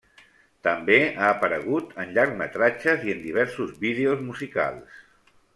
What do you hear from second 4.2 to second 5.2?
musicals.